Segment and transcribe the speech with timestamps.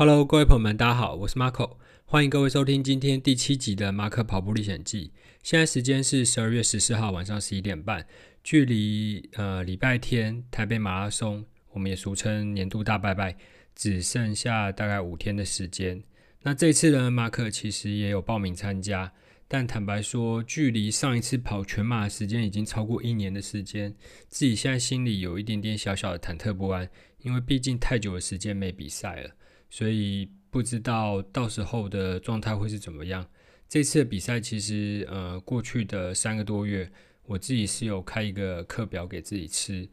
[0.00, 5.06] Hello，各位朋友们，大家好，我是 Marco，欢迎各位收听今天第七集的《马可跑步历险记》。
[5.42, 8.06] 现在时间是十二月十四号晚上十一点半，
[8.44, 13.36] 距离呃礼拜天台北马拉松，我们也俗称年度大拜拜，
[13.74, 16.00] 只剩下大概五天的时间。
[16.42, 19.12] 那这次呢，马可其实也有报名参加，
[19.48, 23.92] 但坦白说，距离上一次跑全马的时间已经超过一年的时间，
[24.28, 26.88] 自己现在心里有一点点小小的忐忑不安，
[27.22, 29.30] 因为毕竟太久的时间没比赛了。
[29.70, 33.26] 所以不知道到时候的状态会是怎么样。
[33.68, 36.90] 这次比赛其实，呃，过去的三个多月，
[37.26, 39.86] 我自己是有开一个课表给自己吃。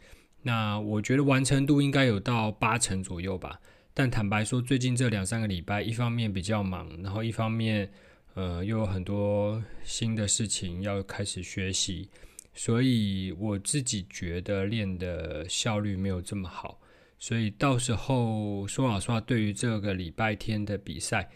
[0.43, 3.59] 那我觉得完成度应该有到八成左右吧。
[3.93, 7.91] 但坦白说，最近这两三个礼拜，一方面比较忙，然后一方面，
[8.33, 12.09] 呃，又有很多新的事情要开始学习，
[12.53, 16.79] 所以我自己觉得练的效率没有这么好。
[17.17, 21.29] 所以到时候说老实话，对于这个礼拜天的比赛，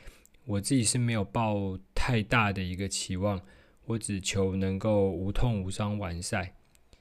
[0.46, 3.42] 我自己是没有抱太大的一个期望，
[3.86, 6.56] 我只求能够无痛无伤完赛。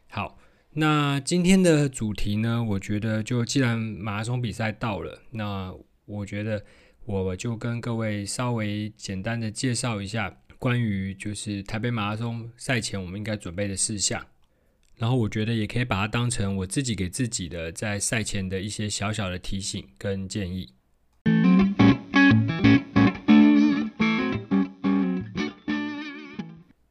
[0.09, 0.39] 好，
[0.73, 5.75] 那今天的主题呢，我觉得就既然马拉松比赛到了，那
[6.07, 6.65] 我觉得
[7.05, 14.27] 我就跟各位稍微简单的介绍一下关于就是台北马拉松赛前我们应该准备的事项。
[14.99, 20.75] 然后我觉得也可以把它当成我自己给自己的在赛前的一些小小的提醒跟建议。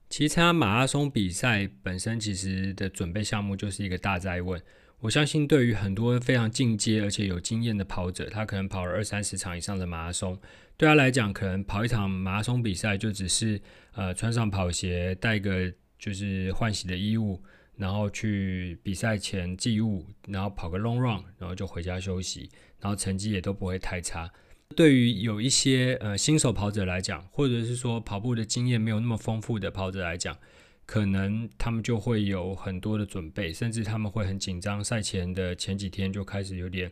[0.09, 4.59] 其实参加马拉松比赛本身其实的准备项目就是一个大哉问。
[4.99, 10.39] 我相信对于很多非常进阶而且有经验的跑者，他可能跑了二三十场以上的马拉松，
[10.77, 13.61] 对他来讲，可能跑一场马拉松比赛就只是
[13.95, 17.43] 呃穿上跑鞋，带个就是换洗的衣物。
[17.77, 24.29] 然后去比赛前记物，然后跑个 long run，然后就回家休息，然后成绩也都不会太差。
[24.75, 30.37] 对于有一些呃新手跑者来讲，或者是说跑步的经验没有那么丰富的跑者来讲，
[30.85, 36.91] 可能他们就会有很多的准备，甚至他们会很紧张，赛前的前几天就开始有点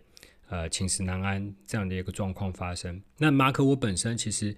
[0.50, 3.02] 呃寝食难安这样的一个状况发生。
[3.18, 4.56] 那马可我本身其实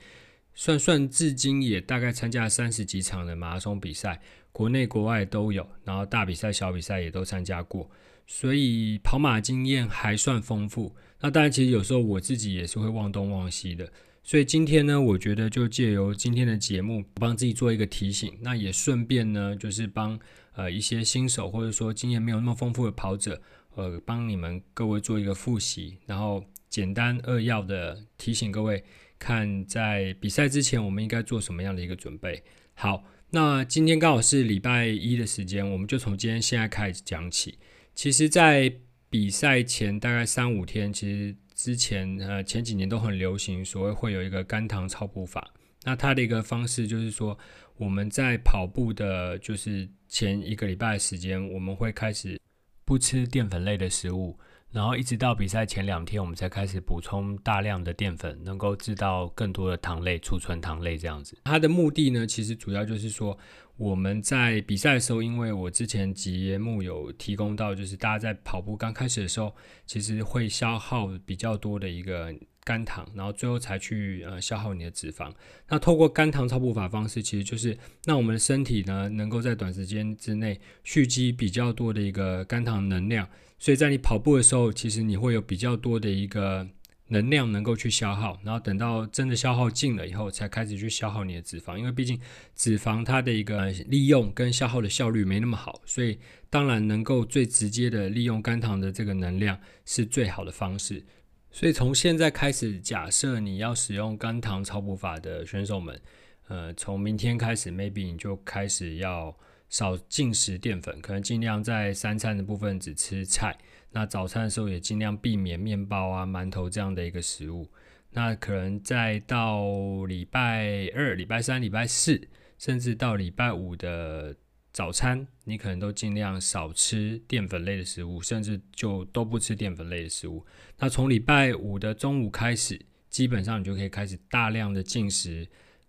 [0.53, 4.22] 算算至今也大概参加三十几场的马拉松比赛。
[4.57, 7.88] 国内国外都有，然后大比赛、小比赛也都参加过，
[8.25, 10.95] 所以跑马经验还算丰富。
[11.19, 13.88] 那当然，其实有时候我自己也是会忘东忘西的。
[14.23, 20.19] 所以今天呢，我觉得就借由今天的节目，帮自己做一个提醒，那也顺便呢，就是帮
[20.53, 23.40] 呃一些新手或者说经验没有那么丰富的跑者，
[23.75, 28.84] 呃，帮你们各位做一个复习，然后简单扼要的提醒各位，
[29.19, 32.41] 看在比赛之前我们应该做什么样的一个准备。
[32.73, 33.03] 好。
[33.32, 37.58] 那今天刚好是礼拜一的时间，我们就从今天现在开始讲起。
[37.94, 38.74] 其实，在
[39.10, 45.54] 比赛前大概三五天，其实之前呃前几年都很流行，所谓会有一个肝糖超补法。
[45.84, 47.38] 那它的一个方式就是说，
[47.76, 52.40] 我们在跑步的，就是前一个礼拜的时间，我们会开始
[52.86, 54.40] 不吃淀粉类的食物。
[54.72, 61.38] 然后一直到比赛前两天，我们才开始补充大量的淀粉，能够制造更多的糖类，储存糖类这样子。
[61.45, 63.35] 它的目的呢，其实主要就是说，
[63.78, 69.55] 我们在比赛的时候，因为我之前节目有提供到，就是大家在跑步刚开始的时候，
[69.85, 75.31] 其实会消耗比较多的一个肝糖，然后最后才去呃消耗你的脂肪。
[75.69, 83.28] 那透过肝糖超补法方式，其实就是让我们的身体呢，能够在短时间之内蓄积比较多的一个肝糖能量。
[83.59, 86.68] 所以在你跑步的时候，其实你会有比较多的一个
[87.07, 91.75] 能量能够去消耗，然后等到真的消耗尽了以后，才开始去消耗你的脂肪。
[91.75, 92.19] 因为毕竟
[92.53, 96.19] 脂肪它的一个利用跟消耗的效率没那么好，所以
[96.50, 101.03] 当然能够最直接的利用肝糖的这个能量是最好的方式。
[101.50, 106.00] 所以从现在开始，假设你要使用肝糖超补法的选手们，
[106.47, 109.35] 呃，从明天开始，maybe 你就开始要。
[109.69, 113.58] 少进食淀粉，可能尽量在三餐的部分只吃菜。
[113.91, 117.72] 那早餐的时候也尽量避免面包啊、馒头这样的一个食物。
[118.11, 119.66] 那可能再到
[120.05, 122.28] 礼拜二、礼拜三、礼拜四，
[122.58, 124.35] 甚至到礼拜五的
[124.72, 130.46] 早餐，你可能都尽量少吃淀粉类的食物，甚至就都不吃淀粉类的食物。
[130.79, 132.79] 那从礼拜五的中午开始，
[133.09, 135.47] 基本上你就可以开始大量的进食，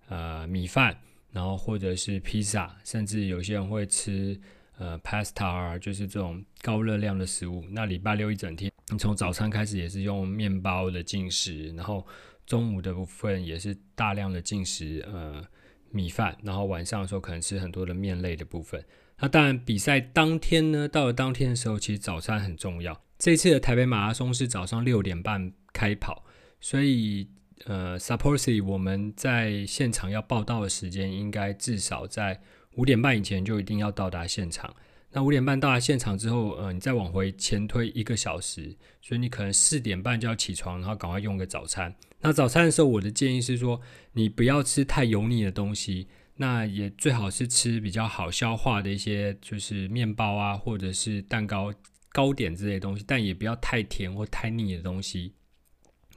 [0.08, 0.98] 呃，米饭。
[1.32, 4.38] 然后或者是披萨，甚至有些人会吃
[4.78, 7.64] 呃 pasta，就是这种高热量的食物。
[7.70, 12.06] 那礼拜六一整天，你从早餐开始也是用面包的进食，然后
[12.46, 15.44] 中午的部分也是大量的进食呃
[15.90, 18.82] 米饭，然后晚上的时候可能吃很多的面类的部分。
[19.20, 22.98] 那当然比赛当天呢，到了当天的时候，其实早餐很重要。
[23.19, 26.24] 这次的台北马拉松是早上六点半开跑，
[26.60, 27.28] 所以
[27.66, 32.40] 呃 s u p p o s e 我们在现场要报到的时间，应该至少在
[32.76, 34.75] 五点半以前就一定要到达现场。
[35.10, 41.94] 那五点半到达现场之后，呃，你再往回前推一个小时，所以你可能四点半就要起床，然后赶快用个早餐。
[42.20, 43.81] 那早餐的时候，我的建议是说，
[44.12, 51.72] 你不要吃太油腻的东西，那也最好是吃比较好消化的一些，就是面包啊，或者是蛋糕、
[52.12, 55.32] 糕点之类的东西，但也不要太甜或太腻的东西。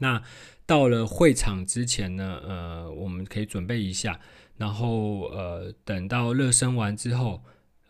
[0.01, 0.21] 那
[0.65, 4.19] 到了会场之前呢，呃，我们可以准备一下，
[4.57, 7.42] 然后呃，等到热身完之后。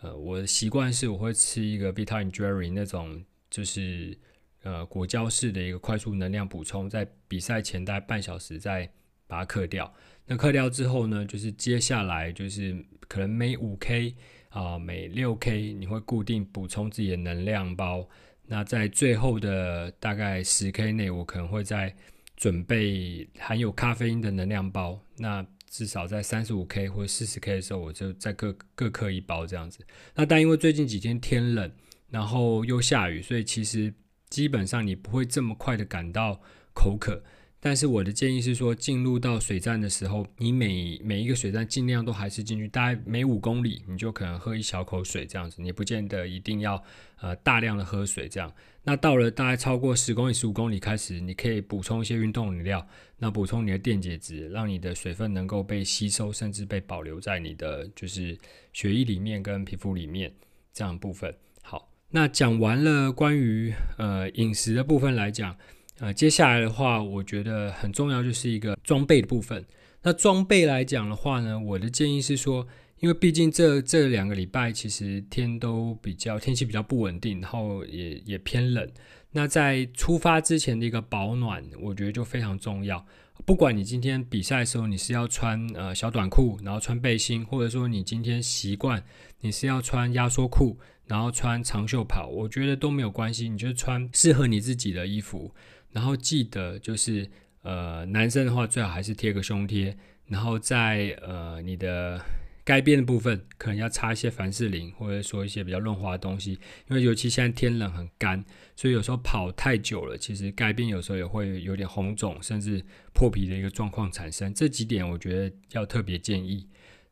[0.03, 4.17] 呃，我的习惯是我会吃一个 Vita Injera 那种，就是
[4.63, 8.91] 呃果胶式的一个快速能量补充，在比赛前大概半小时再
[9.27, 9.93] 把它嗑掉。
[10.25, 14.15] 那嗑掉之后呢，就是接下来就是可能每五 K
[14.49, 18.09] 啊、每六 K 你会固定补充自己的能量包。
[18.51, 21.95] 那在最后的大概十 K 内，我可能会在
[22.35, 24.99] 准备含有咖啡因的能量包。
[25.15, 29.79] 那至少在三十五 K 或四十 K 的时候，我就再各各刻一包这样子。
[30.15, 31.71] 那但因为最近几天天冷，
[32.09, 33.93] 然后又下雨，所以其实
[34.29, 36.41] 基本上你不会这么快的感到
[36.73, 37.23] 口渴。
[37.63, 46.83] 但是我的建议是说，进入到水站的时候，你每每一个水站尽量都还是进去，大概每五公里你就可能喝一小口水这样子，你不见得一定要
[47.21, 48.51] 呃大量的喝水这样。
[48.83, 52.83] 那到了大概超过十公里、十五公里开始，你可以补充一些运动饮料，
[53.19, 58.35] 那补充你的电解质，让你的水分能够被吸收，甚至被保留在你的就是
[58.73, 60.33] 血液里面跟皮肤里面
[60.73, 61.31] 这样部分。
[61.61, 65.55] 好，那讲完了关于呃饮食的部分来讲。
[66.01, 69.63] 呃，接下来的话，我觉得很重要，就是一个装备的部分。
[70.01, 72.65] 那装备来讲的话呢，我的建议是说，
[73.01, 78.89] 因为毕竟这这两个礼拜其实天都比较天气比较不稳定，然后也也偏冷。
[79.31, 83.05] 那在出发之前的一个保暖，我觉得就非常重要。
[83.45, 89.03] 不管你今天比赛的时候你是要穿呃小短裤，然后穿背心，或者说你今天习惯
[89.41, 95.53] 你是要穿压缩裤，然后穿长袖跑，我觉得都没有关系，你就穿适合你自己的衣服。
[95.91, 97.29] 然后记得就是，
[97.63, 99.95] 呃，男生的话最好还是贴个胸贴，
[100.27, 102.19] 然后在呃你的
[102.63, 106.53] 该边的部分可能要擦一些凡士林，或者说一些比较润滑的东西，
[106.89, 108.43] 因为尤其现在天冷很干，
[108.75, 112.83] 所以有时候跑太久了，其实该边有时候也会有点红肿，甚至
[113.13, 114.53] 破皮的一个状况产生。
[114.53, 116.67] 这几点我觉得要特别建议。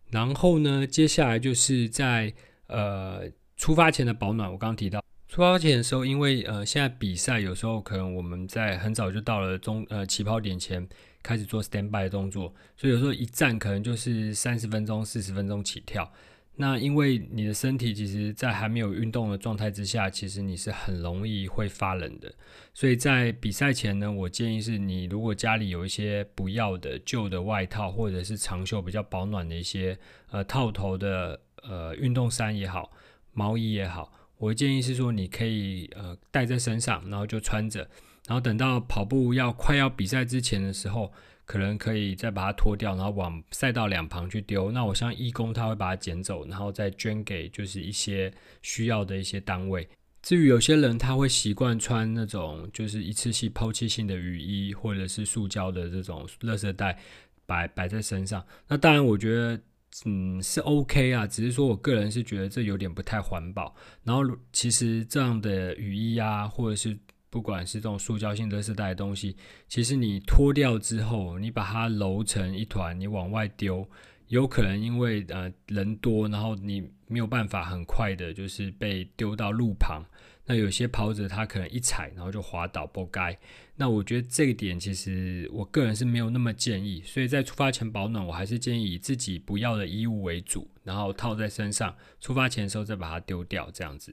[0.10, 2.34] 然后呢，接下来就是在
[2.68, 5.04] 呃出发前的保暖，我刚刚提到。
[5.30, 10.86] 出发前的时候，因为呃现在比赛有时候可能我们在很早就到了中呃起跑点前
[11.22, 16.12] 开始做 stand by 的动作，所以有时候一站可能就是三十分钟、四十分钟起跳。
[16.56, 22.34] 那因为你的身体其实在还没有运动的状态之下，其实你是很容易会发冷的。
[22.74, 29.96] 所以在比赛前呢，我建议是你如果家里有一些不要的旧的外套，或者是长袖比较保暖的一些
[30.32, 32.92] 呃套头的呃运动衫也好，
[33.32, 34.12] 毛衣也好。
[34.40, 37.82] 我的建议是说，你可以呃带在身上，然后就穿着，
[38.26, 41.12] 然后等到跑步要快要比赛之前的时候，
[41.46, 44.72] 可能可以再把它脱掉，然后往赛道两旁去丢。
[44.72, 49.86] 那我相信义工他会把它捡走，然后再捐给就是一些需要的一些单位。
[50.22, 56.98] 至于有些人他会习惯穿那种就是一次性抛弃性的雨衣，或者是塑胶的这种垃圾袋
[57.46, 59.60] 摆摆在身上，那当然我觉得。
[60.06, 63.76] 嗯，是 OK 啊，只是说我个人是觉得这有点不太环保。
[64.04, 66.98] 然后其实这样的雨衣啊，或者是
[67.30, 69.36] 不管是这种塑胶性垃圾袋的东西，
[69.68, 73.88] 其实你脱掉之后，你把它揉成一团，你往外丢，
[74.28, 80.04] 有可能因为呃人多，然后你没有办法很快的，就是被丢到路旁。
[80.50, 83.38] 那有些跑者他可能一踩，然后就滑倒，不该。
[83.76, 94.12] 那我觉得这一点其实我个人是没有那么建议，所以在出发前保暖，我还是建议以自己不要的衣物为主，然后套在身上，出发前的时候再把它丢掉，这样子。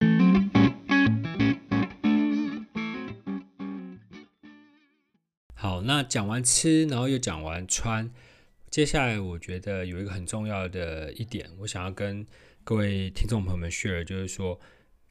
[5.54, 8.10] 好，那讲完吃，然后又讲完穿，
[8.68, 12.26] 接下来我觉得有一个很重要的一点，我想要跟
[12.62, 14.60] 各位听众朋友们 share，就是说。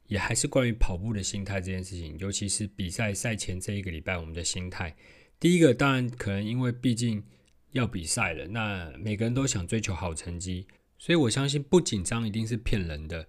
[0.07, 4.95] 也还是关于跑步的心态这件事情，尤其是比赛赛前这一个礼拜，我们的心态。
[5.39, 7.24] 第一个当然可能因为毕竟
[7.71, 13.27] 要比赛了，那每个人都想追求好成绩，所以我相信不紧张一定是骗人的。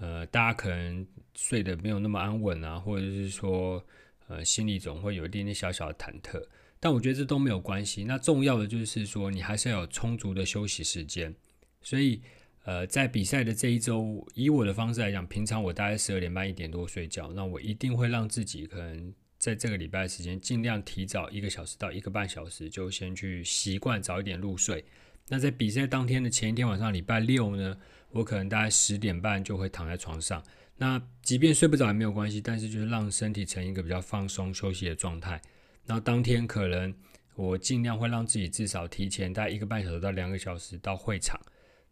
[0.00, 3.84] 呃，大家可能睡得没有那么安稳啊，或者是说
[4.28, 6.42] 呃心里总会有一点点小小的忐忑，
[6.80, 8.02] 但我觉得这都没有关系。
[8.04, 11.34] 那重要的就是说你还是要有充足的休息时间，
[11.82, 12.22] 所以。
[12.64, 24.82] 呃，在比赛的这一周，以我的方式来讲，平常我大概十二点半一点多睡觉，那我一定会让自己可能在这个礼拜时间，尽量提早一个小时到一个半小时，就先去习惯早一点入睡。
[25.28, 27.76] 那在比赛当天的前一天晚上，礼拜六呢，
[28.10, 30.42] 我可能大概十点半就会躺在床上。
[30.76, 35.40] 那即便睡不着也没有关系，但是就是让身体呈一个比较放松休息的状态。
[35.86, 36.94] 那当天可能
[37.34, 41.38] 我尽量会让自己至少提前大概一个半小时到两个小时到会场，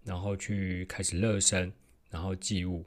[0.05, 1.73] 然后去开始热身，
[2.11, 2.85] 然后记录。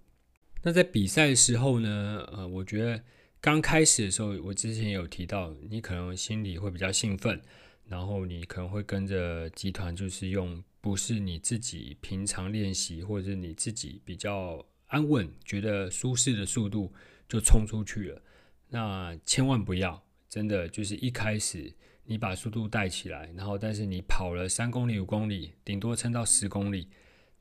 [0.62, 3.04] 那在比赛的时候呢，呃，我觉得
[3.40, 7.40] 刚开始的时候，我之前有提到，你可能心里会比较兴奋，
[7.86, 16.92] 然后你可能会跟着集团，就是用不是你自己平常练习，或者是你自己比较安稳、觉得舒适的速度
[17.30, 18.22] 就冲出去了。
[18.70, 21.72] 那千万不要，真的就是一开始
[22.06, 26.88] 你把速度带起来，然后但是你跑了三公里、五公里，顶多撑到十公里，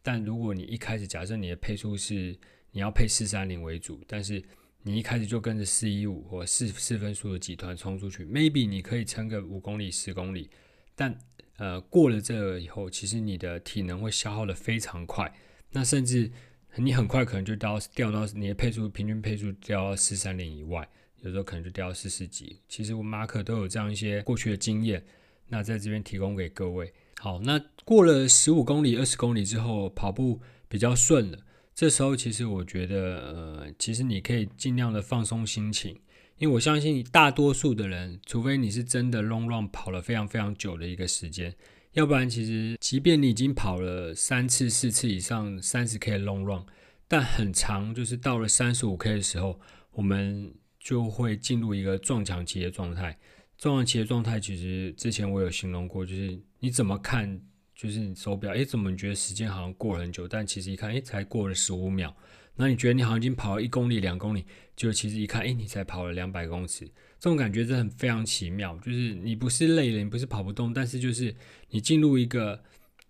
[0.07, 2.37] 但如果你一开始假设你的配速是
[2.73, 4.43] 你要配四三零为主，但是
[4.83, 10.51] 你一开始就跟着四一五或四四分速的集团冲出去，maybe 你可以撑个五公里、十公里，
[10.95, 11.19] 但
[11.57, 15.33] 呃过了这个以后，其实你的体能会消耗的非常快，
[15.71, 16.31] 那甚至
[16.77, 20.87] 你很快可能就掉掉到你的配速平均配速掉到四三零以外，
[21.23, 22.61] 有时候可能就掉到四四几。
[22.69, 25.03] 其实我马可都有这样一些过去的经验，
[25.49, 26.93] 那在这边提供给各位。
[27.25, 31.39] 好，那过了十五公里、二十公里之后，跑步比较顺了。
[31.75, 35.99] 这时候，其实我觉得，呃，其实你可以尽量的放松心情，
[36.37, 41.57] 因为我相信大多数的人，除非你是真的 long run 跑了非常非常久的一个时间，
[41.93, 46.67] 要不然其实，即便你已经跑了三次、四次以上三十 K long run，
[47.09, 49.59] 但很长，就是到了三十五 K 的时候，
[49.93, 53.19] 我们就会进入一个撞墙期的状态。
[53.57, 57.39] 撞墙期的状态，其实之前我有形容过，就是你怎么看？
[57.75, 60.27] 就是你手表，哎，怎么你觉得时间好像过了很久？
[60.27, 62.17] 但其实一看，哎，才过了十五秒。
[62.57, 66.87] 那你觉得你好像已经跑了一公里、两公里，就其实一看，哎，你才跑了两百公尺。
[67.19, 68.79] 这种感觉真的很非常奇妙。
[68.79, 71.35] 就是你不是累了，你不是跑不动，但是就是
[71.69, 72.59] 你进入一个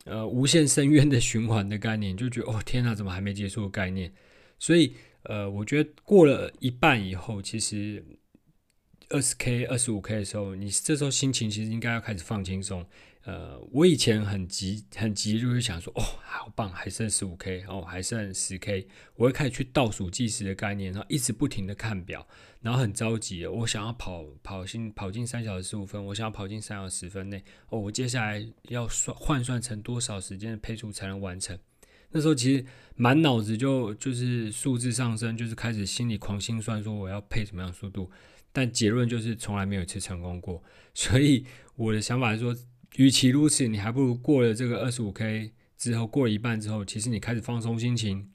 [0.05, 4.13] 呃无限深渊的循环的概念，就觉得哦天哪，怎么还没结束的概念？
[4.59, 8.03] 所以呃，我觉得过了一半以后，其实
[9.11, 12.85] 二十 K、二十五 K 的时候，你这时候心情其实应该要开始放轻松。
[13.25, 22.29] 呃，我以前很急很急，就会想说，哦，好棒，还剩十五 K，哦，还剩十 K，我会开始去倒数计时的概念，然后一直不停的看表，
[22.61, 31.59] 然后很着急，我想要跑跑进跑进三小时十五分，我想要跑进三小时十分内，哦，我接下来要算换算成多少时间的配速才能完成？
[32.11, 32.63] 那时候其实
[32.95, 38.11] 满脑子就就是数字上升，就是开始心里狂心算，说我要配什么样速度，
[38.53, 40.63] 但结论就是从来没有一次成功过，
[40.93, 42.55] 所以我的想法是说。
[42.97, 48.31] 与其如此，你还不如过了这个二十五 K 之后，过了一半之后，其实你开始放松心情，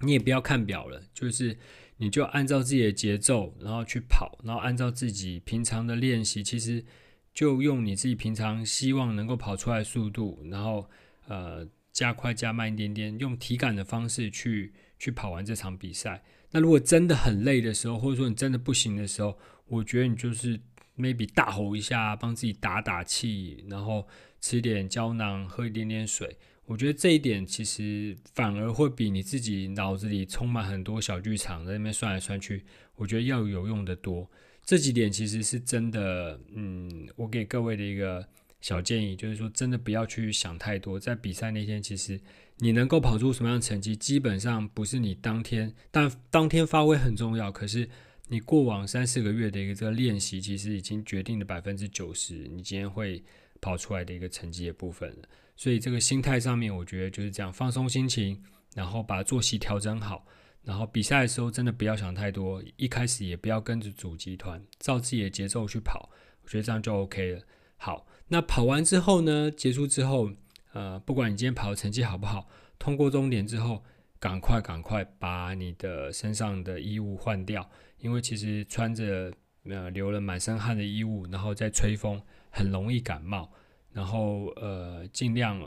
[0.00, 1.56] 你也不要看表了，就是
[1.98, 6.84] 你就按照自己的节奏，然后去跑，然后按照自己平常的练习，其实
[7.32, 10.90] 就用你自己平常希望能够跑出来速度，然后
[11.28, 16.24] 呃加快加慢一点点，用体感的方式去去跑完这场比赛。
[16.50, 20.60] 那如果真的很累的时候，或者说你真的不行的时候，我觉得你就是。
[20.98, 24.06] Maybe 大吼一下，帮自己打打气，然后
[24.40, 26.36] 吃点胶囊，喝一点点水。
[26.64, 34.30] 我觉得这一点其实反而会比你自己脑子里充满很多小剧场在那边算来算去，我觉得要有用的多。
[34.64, 38.26] 这几点其实是真的，嗯，我给各位的一个
[38.60, 41.00] 小建议，就是说真的不要去想太多。
[41.00, 42.20] 在比赛那天，其实
[42.58, 47.88] 你能够跑出什么样的成绩，基本上不是你当天，但当天发挥很重要，可是。
[48.28, 53.22] 你过往三四个月的一个这个练习，其实已经决定了百分之九十你今天会
[53.60, 55.28] 跑出来的一个成绩的部分了。
[55.54, 58.42] 所以这个心态上面，我觉得就是这样，放松心情，
[58.74, 60.26] 然后把作息调整好，
[60.62, 66.10] 然后比赛的时候真的不要想太多，一开始也不要跟着主集团，照自己的节奏去跑，
[66.42, 67.42] 我觉得这样就 OK 了。
[67.76, 70.30] 好，那跑完之后呢，结束之后，
[70.72, 72.48] 呃，不管你今天跑的成绩好不好，
[72.78, 73.84] 通过终点之后，
[74.18, 77.70] 赶快赶快把你的身上的衣物换掉。
[78.02, 79.32] 因为其实穿着
[79.64, 83.50] 呃流了满身汗的衣物，然后再吹风，很容易感冒。
[83.92, 85.60] 然后呃尽量、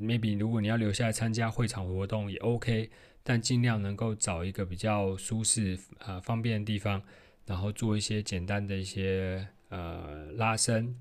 [0.00, 2.90] maybe 如果你要留下来参加会场活动也 OK，
[3.22, 7.02] 但尽量能够找一个比较舒适啊、方便的地方，
[7.44, 10.96] 然后做一些简单的一些呃拉伸，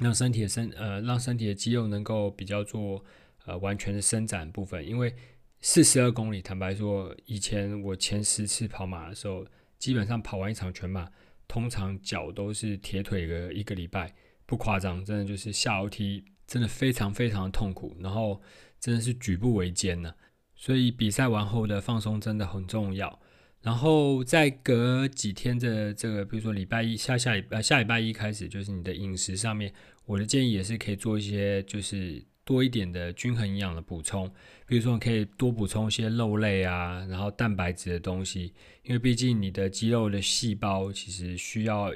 [0.00, 3.04] 让身体的身呃让身体的肌肉能够比较做
[3.44, 4.84] 呃完全的伸展部分。
[4.84, 5.14] 因为
[5.60, 9.46] 四十二公里，坦白说，以前我前十次跑马的时候。
[9.78, 11.10] 基本上跑完一场全马，
[11.48, 14.14] 通常脚都是铁腿个一个礼拜，
[14.46, 18.40] 不夸张，真的就是下楼梯真的非常非常的痛苦，然后
[18.80, 20.14] 真的是举步维艰呢。
[20.54, 23.20] 所以比赛完后的放松真的很重要。
[23.62, 29.72] 然后再隔几天的这个，比如说礼拜一下下礼拜下礼拜一开始，就是你的饮食上面，
[30.04, 34.32] 我的建议也是可以做一些，就是多一点的均衡营养的补充。
[34.66, 41.92] 比如说，你可以多补充一些肉类啊，然后蛋白质的东西，因为毕竟你的肌肉的细胞其实需要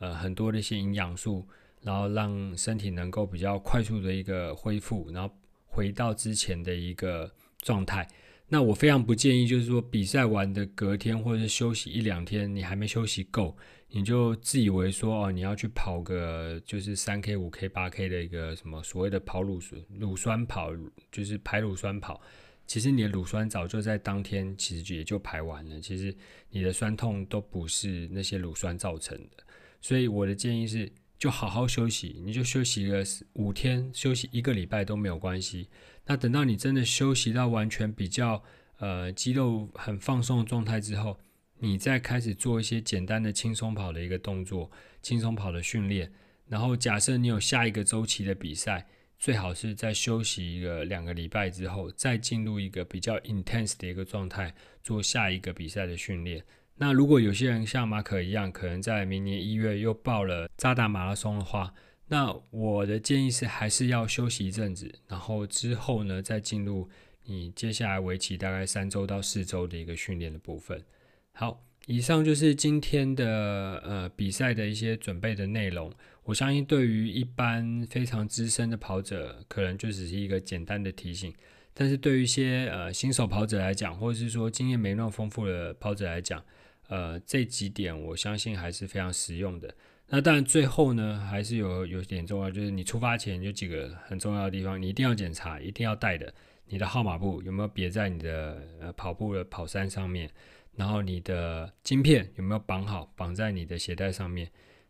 [0.00, 1.46] 呃很多的一些营养素，
[1.80, 5.32] 然后让身体能够比较快速的一个恢复，然后
[5.66, 8.06] 回到之前的一个状态。
[8.52, 13.56] 那我非常不建议，就是说比赛完的隔天或者是休息一两天，你还没休息够，
[13.88, 20.70] 你就自以为说哦，你要去跑个就是三 K、五 K、八 K 的一个什么所谓的跑乳酸乳酸跑，
[21.10, 22.20] 就是排乳酸跑。
[22.66, 26.14] 其实你的乳酸早就在当天其实也就排完了，其实
[26.50, 29.42] 你的酸痛都不是那些乳酸造成的。
[29.80, 35.68] 所以我的建议是，就好好休息，你就休息个五天，休息一个礼拜都没有关系。
[36.06, 38.42] 那等到你真的休息到完全比较
[38.78, 41.18] 呃肌肉很放松的状态之后，
[41.58, 46.12] 你再开始做一些简单的轻松跑的一个动作，轻松跑的训练。
[46.48, 48.86] 然后假设你有下一个周期的比赛，
[49.18, 56.44] 最好是在休息一个两个礼拜之后，再进入一个比较 intense 的一个状态，做下一个比赛的训练。
[56.76, 61.72] 那如果有些人像马可一样，可能在明年一月又报了渣打马拉松的话，
[62.12, 66.86] 那我的建议是，还是要休息一阵子，然后之后呢，再进入
[67.24, 70.84] 你接下来为期大概三周到四周的一个训练的部分。
[71.32, 75.90] 好，以上就是今天的呃比赛的一些准备的内容。
[76.24, 81.32] 我相信对于一般非常资深的跑者，可能就只是一个简单的提醒，
[81.72, 86.44] 但是对于一些呃新手跑者来讲，或者是说经验没那么丰富的跑者来讲，
[86.88, 89.74] 呃这几点我相信还是非常实用的。
[90.14, 96.30] 那当然，最后呢，还是有有点重要，就是你出发前有几个很重要的地方，你一定要检查，一定要带的，
[96.66, 100.30] 你的号码布有没有别在你的呃跑步的跑衫上面，
[100.76, 104.46] 然后你的晶片有没有绑好，绑在你的鞋带上面，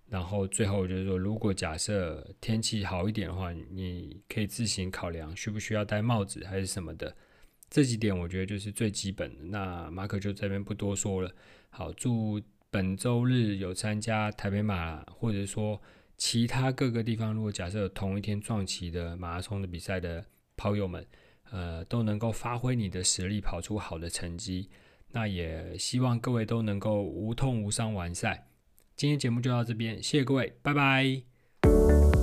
[0.08, 7.14] 然后最后就是说，如果假设天气好一点的话，你可以自行考量需不需要戴帽子还是什么的，
[7.70, 9.44] 这几点我觉得就是最基本的。
[9.44, 11.32] 那马可就这边不多说了，
[11.70, 12.42] 好，祝。
[12.72, 15.78] 本周日有参加台北马，或者说
[16.16, 20.24] 其他各个地方，如果假设有同一天撞期的马拉松的比赛的
[20.56, 21.06] 跑友们，
[21.50, 24.70] 呃，都能够发挥你的实力，跑出好的成绩。
[25.10, 28.46] 那也希望各位都能够无痛无伤完赛。
[28.96, 32.21] 今天节目就到这边，谢谢各位，拜拜。